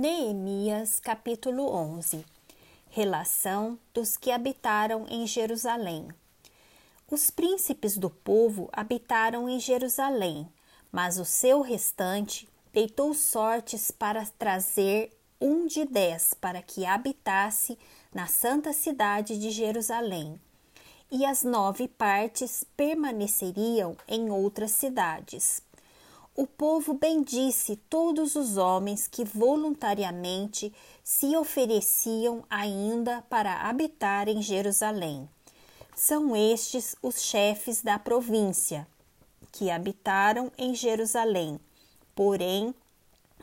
Neemias 0.00 1.00
capítulo 1.00 1.74
11 1.74 2.24
Relação 2.88 3.76
dos 3.92 4.16
que 4.16 4.30
habitaram 4.30 5.08
em 5.08 5.26
Jerusalém. 5.26 6.06
Os 7.10 7.30
príncipes 7.30 7.98
do 7.98 8.08
povo 8.08 8.68
habitaram 8.72 9.48
em 9.48 9.58
Jerusalém, 9.58 10.48
mas 10.92 11.18
o 11.18 11.24
seu 11.24 11.62
restante 11.62 12.48
deitou 12.72 13.12
sortes 13.12 13.90
para 13.90 14.24
trazer 14.38 15.10
um 15.40 15.66
de 15.66 15.84
dez 15.84 16.32
para 16.32 16.62
que 16.62 16.86
habitasse 16.86 17.76
na 18.14 18.28
santa 18.28 18.72
cidade 18.72 19.36
de 19.36 19.50
Jerusalém, 19.50 20.40
e 21.10 21.26
as 21.26 21.42
nove 21.42 21.88
partes 21.88 22.64
permaneceriam 22.76 23.96
em 24.06 24.30
outras 24.30 24.70
cidades. 24.70 25.60
O 26.38 26.46
povo 26.46 26.94
bendisse 26.94 27.74
todos 27.90 28.36
os 28.36 28.56
homens 28.56 29.08
que 29.08 29.24
voluntariamente 29.24 30.72
se 31.02 31.36
ofereciam 31.36 32.44
ainda 32.48 33.22
para 33.22 33.62
habitar 33.62 34.28
em 34.28 34.40
Jerusalém. 34.40 35.28
São 35.96 36.36
estes 36.36 36.94
os 37.02 37.20
chefes 37.20 37.82
da 37.82 37.98
província, 37.98 38.86
que 39.50 39.68
habitaram 39.68 40.52
em 40.56 40.76
Jerusalém. 40.76 41.58
Porém, 42.14 42.72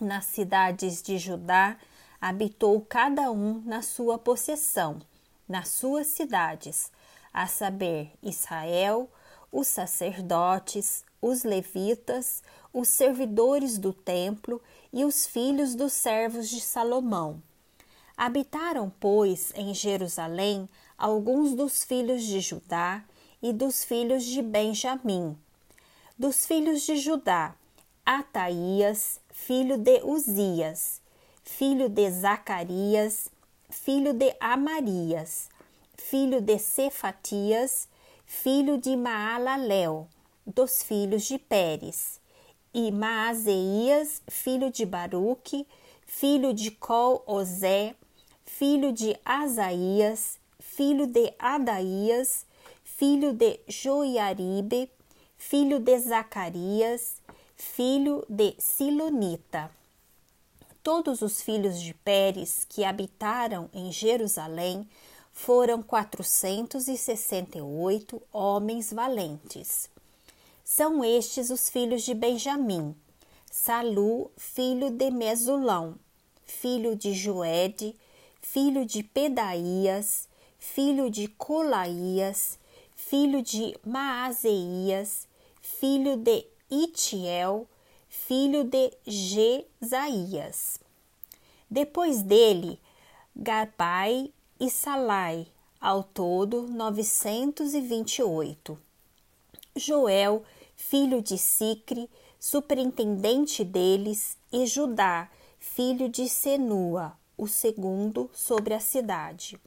nas 0.00 0.26
cidades 0.26 1.02
de 1.02 1.18
Judá, 1.18 1.76
habitou 2.20 2.80
cada 2.80 3.28
um 3.32 3.60
na 3.66 3.82
sua 3.82 4.18
possessão, 4.18 5.02
nas 5.48 5.66
suas 5.66 6.06
cidades, 6.06 6.92
a 7.32 7.48
saber, 7.48 8.12
Israel, 8.22 9.10
os 9.50 9.66
sacerdotes, 9.66 11.04
os 11.24 11.42
levitas, 11.42 12.42
os 12.72 12.88
servidores 12.88 13.78
do 13.78 13.94
templo 13.94 14.60
e 14.92 15.04
os 15.04 15.26
filhos 15.26 15.74
dos 15.74 15.94
servos 15.94 16.50
de 16.50 16.60
Salomão. 16.60 17.42
Habitaram, 18.14 18.92
pois, 19.00 19.50
em 19.56 19.72
Jerusalém 19.72 20.68
alguns 20.98 21.54
dos 21.54 21.82
filhos 21.82 22.22
de 22.22 22.40
Judá 22.40 23.02
e 23.42 23.52
dos 23.52 23.84
filhos 23.84 24.22
de 24.24 24.42
Benjamim. 24.42 25.36
Dos 26.18 26.44
filhos 26.44 26.82
de 26.82 26.96
Judá, 26.96 27.54
Ataías, 28.04 29.18
filho 29.30 29.78
de 29.78 30.02
Uzias, 30.04 31.00
filho 31.42 31.88
de 31.88 32.10
Zacarias, 32.10 33.30
filho 33.70 34.12
de 34.12 34.36
Amarias, 34.38 35.48
filho 35.96 36.40
de 36.40 36.58
Cefatias, 36.58 37.88
filho 38.26 38.78
de 38.78 38.94
Maalalel, 38.94 40.06
dos 40.46 40.82
filhos 40.82 41.24
de 41.24 41.38
Pérez, 41.38 42.20
e 42.72 42.90
Maazeias, 42.90 44.20
filho 44.28 44.70
de 44.70 44.84
Baruque, 44.84 45.66
filho 46.06 46.52
de 46.52 46.70
Col-Ozé, 46.70 47.94
filho 48.44 48.92
de 48.92 49.16
Asaías, 49.24 50.38
filho 50.58 51.06
de 51.06 51.32
Adaías, 51.38 52.44
filho 52.82 53.32
de 53.32 53.60
Joiaribe, 53.68 54.90
filho 55.36 55.78
de 55.78 55.98
Zacarias, 55.98 57.22
filho 57.56 58.24
de 58.28 58.54
Silonita. 58.58 59.70
Todos 60.82 61.22
os 61.22 61.40
filhos 61.40 61.80
de 61.80 61.94
Pérez 61.94 62.66
que 62.68 62.84
habitaram 62.84 63.70
em 63.72 63.90
Jerusalém 63.90 64.86
foram 65.32 65.82
quatrocentos 65.82 66.88
e 66.88 66.96
sessenta 66.96 67.58
e 67.58 67.62
oito 67.62 68.20
homens 68.32 68.92
valentes. 68.92 69.88
São 70.64 71.04
estes 71.04 71.50
os 71.50 71.68
filhos 71.68 72.02
de 72.04 72.14
Benjamim: 72.14 72.96
Salu, 73.52 74.30
filho 74.34 74.90
de 74.90 75.10
Mesulão, 75.10 75.96
filho 76.46 76.96
de 76.96 77.12
Joede, 77.12 77.94
filho 78.40 78.86
de 78.86 79.02
Pedaías, 79.02 80.26
filho 80.58 81.10
de 81.10 81.28
Colaías, 81.28 82.58
filho 82.96 83.42
de 83.42 83.76
Maazeias, 83.84 85.28
filho 85.60 86.16
de 86.16 86.46
Itiel, 86.70 87.68
filho 88.08 88.64
de 88.64 88.90
Jesaías. 89.06 90.80
Depois 91.68 92.22
dele, 92.22 92.80
Gabai 93.36 94.32
e 94.58 94.70
Salai, 94.70 95.46
ao 95.78 96.02
todo 96.02 96.62
novecentos 96.62 97.74
e 97.74 97.82
vinte 97.82 98.18
e 98.18 98.22
oito. 98.22 98.78
Joel, 99.76 100.44
filho 100.76 101.22
de 101.22 101.38
Sicre, 101.38 102.10
superintendente 102.38 103.64
deles, 103.64 104.36
e 104.52 104.66
Judá, 104.66 105.30
filho 105.58 106.08
de 106.08 106.28
Senua, 106.28 107.16
o 107.36 107.46
segundo 107.46 108.30
sobre 108.32 108.74
a 108.74 108.80
cidade. 108.80 109.58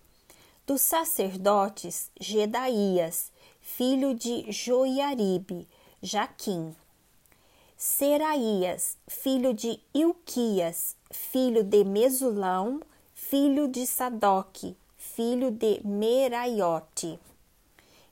Dos 0.65 0.81
sacerdotes, 0.81 2.11
Gedaías, 2.19 3.31
filho 3.61 4.13
de 4.13 4.51
Joiaribe, 4.51 5.67
Jaquim. 6.01 6.75
Seraías, 7.75 8.97
filho 9.07 9.53
de 9.53 9.79
Ilquias, 9.93 10.95
filho 11.11 11.63
de 11.63 11.83
Mesulão, 11.83 12.81
filho 13.13 13.67
de 13.67 13.85
Sadoc, 13.85 14.75
filho 14.95 15.51
de 15.51 15.79
Meraiote, 15.85 17.19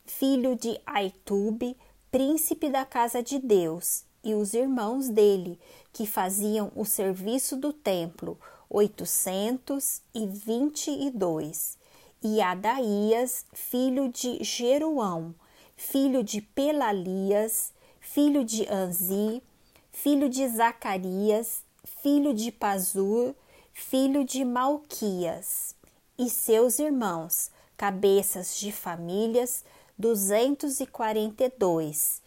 filho 0.05 0.55
de 0.55 0.79
Aitube, 0.85 1.75
príncipe 2.15 2.69
da 2.69 2.85
casa 2.85 3.21
de 3.21 3.37
Deus, 3.39 4.05
e 4.23 4.33
os 4.33 4.53
irmãos 4.53 5.09
dele, 5.09 5.59
que 5.91 6.07
faziam 6.07 6.71
o 6.73 6.85
serviço 6.85 7.57
do 7.57 7.73
templo, 7.73 8.39
oitocentos 8.69 9.99
e 10.13 10.25
vinte 10.25 10.89
e 10.89 11.09
dois, 11.09 11.77
e 12.23 12.39
Adaías, 12.39 13.45
filho 13.51 14.07
de 14.07 14.41
Jeruão, 14.41 15.35
filho 15.75 16.23
de 16.23 16.39
Pelalias, 16.39 17.73
filho 17.99 18.45
de 18.45 18.65
Anzi, 18.71 19.43
filho 19.91 20.29
de 20.29 20.47
Zacarias, 20.47 21.65
filho 22.01 22.33
de 22.33 22.49
Pazur, 22.49 23.35
filho 23.73 24.23
de 24.23 24.45
Malquias, 24.45 25.75
e 26.17 26.29
seus 26.29 26.79
irmãos, 26.79 27.51
cabeças 27.75 28.55
de 28.55 28.71
famílias, 28.71 29.65
duzentos 29.97 30.79
e 30.79 30.85
quarenta 30.85 31.51
dois, 31.57 32.21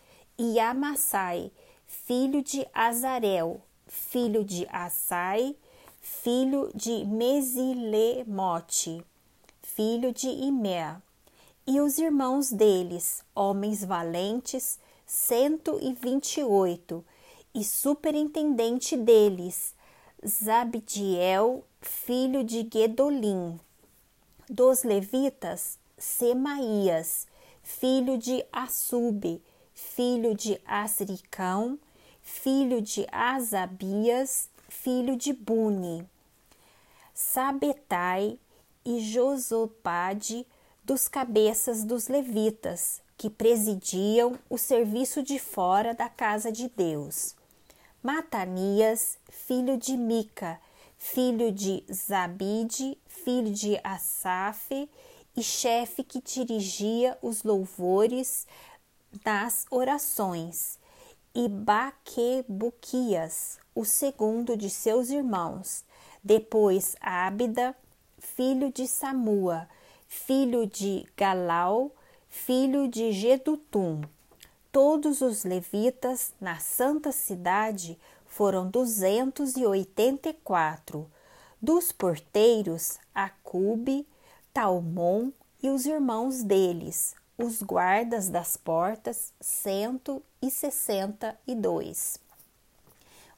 Amassai, 0.61 1.51
filho 1.87 2.43
de 2.43 2.67
Azarel, 2.73 3.61
filho 3.87 4.45
de 4.45 4.67
Assai, 4.71 5.55
filho 6.01 6.71
de 6.75 7.05
Mesilemote, 7.05 9.05
filho 9.63 10.13
de 10.13 10.29
Imé, 10.29 10.97
e 11.67 11.81
os 11.81 11.99
irmãos 11.99 12.51
deles, 12.51 13.23
homens 13.35 13.85
valentes, 13.85 14.79
cento 15.07 15.79
e 15.83 15.93
vinte 15.93 16.41
e 16.41 16.45
oito, 16.45 17.05
e 17.55 17.65
superintendente 17.65 18.97
deles, 18.97 19.75
Zabdiel, 20.27 21.65
filho 21.81 22.43
de 22.43 22.67
Gedolim. 22.73 23.59
Dos 24.49 24.83
levitas, 24.83 25.79
Semaías, 25.99 27.27
filho 27.69 28.17
de 28.17 28.43
Assube, 28.51 29.43
filho 29.75 30.35
de 30.35 30.59
Asricão, 30.65 31.79
filho 32.23 32.81
de 32.81 33.07
Asabias, 33.13 34.49
filho 34.71 35.15
de 35.15 35.35
Buni. 35.35 36.09
Sabetai 37.13 38.39
e 38.87 39.01
Josopade, 39.01 40.47
dos 40.83 41.09
cabeças 41.09 41.85
dos 41.85 42.09
levitas, 42.09 43.03
que 43.19 43.29
presidiam 43.29 44.39
o 44.49 44.57
serviço 44.57 45.23
de 45.23 45.39
fora 45.39 45.93
da 45.93 46.09
casa 46.09 46.51
de 46.51 46.71
Deus. 46.71 47.37
Matanias, 48.03 49.19
filho 49.29 49.77
de 49.77 49.95
Mica, 49.95 50.59
filho 50.97 51.53
de 51.53 51.85
Zabide, 51.93 52.97
filho 53.07 53.53
de 53.53 53.79
Asaf, 53.85 54.89
e 55.39 55.43
chefe 55.43 56.03
que 56.03 56.21
dirigia 56.21 57.17
os 57.23 57.45
louvores 57.45 58.45
das 59.23 59.65
orações, 59.71 60.81
e 61.33 61.49
Baquebuquias, 61.49 62.01
o 63.73 63.85
segundo 63.85 64.57
de 64.57 64.69
seus 64.69 65.11
irmãos, 65.11 65.85
depois 66.25 66.97
Ábida, 67.01 67.77
filho 68.19 68.73
de 68.73 68.89
Samua, 68.89 69.69
filho 70.09 70.67
de 70.67 71.07
Galau, 71.17 71.95
filho 72.29 72.89
de 72.89 73.13
Gedutum. 73.13 74.03
Todos 74.73 75.21
os 75.21 75.45
levitas 75.45 76.35
na 76.41 76.59
santa 76.59 77.13
cidade 77.13 77.97
foram 78.27 78.69
duzentos 78.69 79.57
e 79.57 79.65
oitenta 79.65 80.31
e 80.31 80.35
quatro. 80.35 81.09
Dos 81.63 81.93
porteiros, 81.93 82.99
Acube, 83.15 84.05
Talmon 84.59 85.31
e 85.63 85.71
os 85.71 85.87
irmãos 85.87 86.43
deles, 86.43 87.15
os 87.39 87.63
guardas 87.63 88.29
das 88.29 88.57
portas, 88.57 89.33
cento 89.41 90.21
e 90.43 90.51
sessenta 90.51 91.39
e 91.47 91.55
dois. 91.55 92.19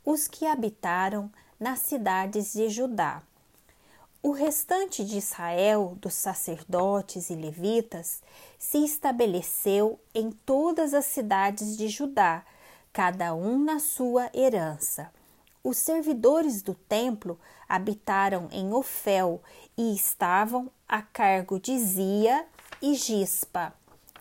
Os 0.03 0.27
que 0.27 0.47
habitaram 0.47 1.31
nas 1.61 1.81
cidades 1.81 2.55
de 2.55 2.71
Judá. 2.71 3.23
O 4.23 4.31
restante 4.31 5.05
de 5.05 5.19
Israel, 5.19 5.95
dos 6.01 6.15
sacerdotes 6.15 7.29
e 7.29 7.35
levitas, 7.35 8.23
se 8.59 8.83
estabeleceu 8.83 10.01
em 10.15 10.31
todas 10.31 10.95
as 10.95 11.05
cidades 11.05 11.77
de 11.77 11.91
Judá, 11.91 12.43
cada 12.95 13.35
um 13.35 13.63
na 13.63 13.79
sua 13.79 14.31
herança. 14.33 15.13
Os 15.63 15.77
servidores 15.77 16.63
do 16.63 16.75
templo 16.75 17.39
habitaram 17.69 18.49
em 18.51 18.73
Ofel 18.73 19.43
e 19.77 19.95
estavam 19.95 20.71
a 20.89 21.03
cargo 21.03 21.61
de 21.61 21.79
Zia 21.79 22.47
e 22.81 22.95
Gispa. 22.95 23.75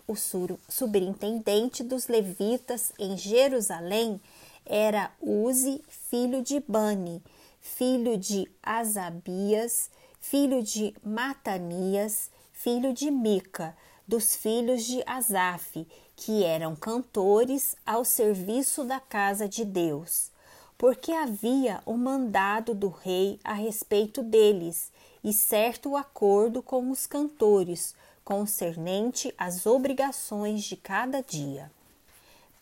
O 0.06 0.16
superintendente 0.16 1.82
dos 1.82 2.08
levitas 2.08 2.92
em 3.00 3.16
Jerusalém 3.16 4.20
era 4.66 5.12
Uzi, 5.22 5.82
filho 5.88 6.42
de 6.42 6.60
Bani, 6.60 7.24
filho 7.62 8.18
de 8.18 8.50
Asabias, 8.62 9.90
filho 10.20 10.62
de 10.62 10.94
Matanias, 11.02 12.30
filho 12.52 12.94
de 12.94 13.10
Mica, 13.10 13.78
dos 14.06 14.36
filhos 14.36 14.84
de 14.84 15.02
Asaf, 15.06 15.88
que 16.16 16.44
eram 16.44 16.76
cantores 16.76 17.76
ao 17.86 18.04
serviço 18.04 18.84
da 18.84 19.00
casa 19.00 19.48
de 19.48 19.64
Deus, 19.64 20.32
porque 20.80 21.12
havia 21.12 21.81
o 21.86 21.98
mandado 21.98 22.74
do 22.74 22.88
rei 22.88 23.38
a 23.44 23.52
respeito 23.52 24.24
deles 24.24 24.90
e 25.22 25.34
certo 25.34 25.98
acordo 25.98 26.64
com 26.64 26.90
os 26.90 27.06
cantores 27.06 27.94
concernente 28.24 29.34
às 29.38 29.66
obrigações 29.66 30.64
de 30.64 30.78
cada 30.78 31.22
dia. 31.22 31.70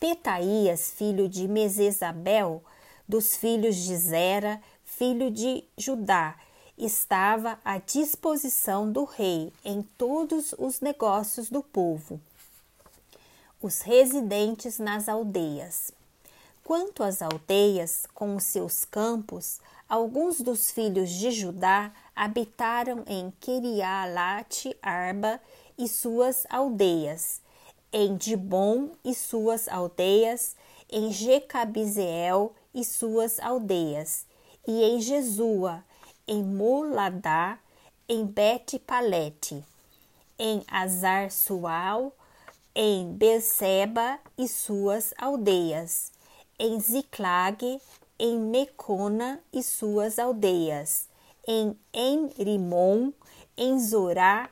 Petaías, 0.00 0.90
filho 0.90 1.28
de 1.28 1.46
Mesesabel, 1.46 2.60
dos 3.06 3.36
filhos 3.36 3.76
de 3.76 3.96
Zera, 3.96 4.60
filho 4.84 5.30
de 5.30 5.62
Judá, 5.76 6.36
estava 6.76 7.56
à 7.64 7.78
disposição 7.78 8.90
do 8.90 9.04
rei 9.04 9.52
em 9.64 9.80
todos 9.96 10.56
os 10.58 10.80
negócios 10.80 11.48
do 11.50 11.62
povo. 11.62 12.20
Os 13.62 13.82
residentes 13.82 14.80
nas 14.80 15.08
aldeias. 15.08 15.96
Quanto 16.68 17.02
às 17.02 17.22
aldeias, 17.22 18.06
com 18.12 18.36
os 18.36 18.44
seus 18.44 18.84
campos, 18.84 19.58
alguns 19.88 20.42
dos 20.42 20.70
filhos 20.70 21.08
de 21.08 21.30
Judá 21.30 21.90
habitaram 22.14 23.04
em 23.06 23.32
Kirialat 23.40 24.76
Arba 24.82 25.40
e 25.78 25.88
suas 25.88 26.44
aldeias, 26.50 27.40
em 27.90 28.14
Dibon 28.18 28.90
e 29.02 29.14
suas 29.14 29.66
aldeias, 29.66 30.54
em 30.90 31.10
Jecabizeel 31.10 32.52
e 32.74 32.84
suas 32.84 33.40
aldeias, 33.40 34.26
e 34.66 34.82
em 34.82 35.00
Jesua, 35.00 35.82
em 36.26 36.44
Moladá, 36.44 37.58
em 38.06 38.26
Bet-Palete, 38.26 39.64
em 40.38 40.62
Azar-Sual, 40.70 42.14
em 42.74 43.10
Beceba 43.14 44.18
e 44.36 44.46
suas 44.46 45.14
aldeias, 45.16 46.12
em 46.58 46.80
Ziclag, 46.80 47.80
em 48.18 48.38
Mecona 48.38 49.40
e 49.52 49.62
suas 49.62 50.18
aldeias, 50.18 51.08
em 51.46 51.78
Enrimon, 51.94 53.12
em 53.56 53.78
Zorá, 53.78 54.50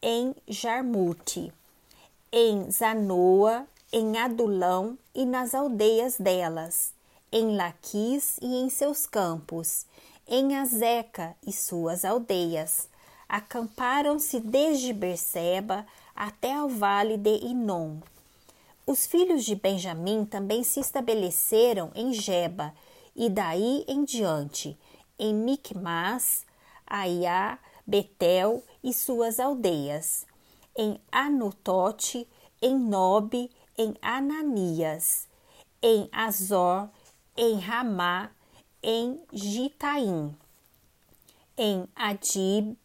em 0.00 0.34
Jarmute, 0.46 1.52
em 2.30 2.70
Zanoa, 2.70 3.66
em 3.92 4.18
Adulão 4.18 4.96
e 5.14 5.26
nas 5.26 5.54
aldeias 5.54 6.16
delas, 6.16 6.92
em 7.32 7.56
Laquis 7.56 8.38
e 8.40 8.46
em 8.46 8.68
seus 8.70 9.06
campos, 9.06 9.84
em 10.28 10.56
Azeca 10.56 11.34
e 11.46 11.52
suas 11.52 12.04
aldeias. 12.04 12.88
Acamparam-se 13.28 14.40
desde 14.40 14.92
Berseba 14.92 15.84
até 16.14 16.54
ao 16.54 16.68
vale 16.68 17.16
de 17.16 17.36
Inom. 17.44 17.98
Os 18.88 19.04
filhos 19.04 19.44
de 19.44 19.54
Benjamim 19.54 20.24
também 20.24 20.64
se 20.64 20.80
estabeleceram 20.80 21.92
em 21.94 22.10
Geba 22.10 22.72
e 23.14 23.28
daí 23.28 23.84
em 23.86 24.02
diante, 24.02 24.78
em 25.18 25.34
Micmas, 25.34 26.46
Aiá, 26.86 27.58
Betel 27.86 28.62
e 28.82 28.94
suas 28.94 29.38
aldeias, 29.38 30.26
em 30.74 30.98
Anutote, 31.12 32.26
em 32.62 32.78
Nobe, 32.78 33.50
em 33.76 33.94
Ananias, 34.00 35.28
em 35.82 36.08
Azor, 36.10 36.88
em 37.36 37.60
Ramá, 37.60 38.30
em 38.82 39.20
Gitaim, 39.30 40.34
em 41.58 41.86
Adibe, 41.94 42.78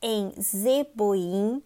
em 0.00 0.32
Zeboim, 0.40 1.62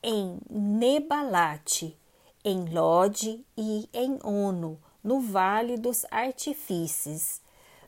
em 0.00 0.38
Nebalate, 0.48 1.98
em 2.44 2.66
Lode 2.66 3.42
e 3.56 3.88
em 3.92 4.18
Ono, 4.22 4.78
no 5.02 5.18
Vale 5.20 5.78
dos 5.78 6.04
Artifícios. 6.10 7.40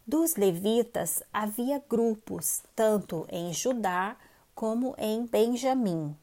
Dos 0.06 0.36
levitas 0.36 1.22
havia 1.30 1.82
grupos, 1.86 2.62
tanto 2.74 3.26
em 3.30 3.52
Judá 3.52 4.16
como 4.54 4.94
em 4.96 5.26
Benjamim. 5.26 6.16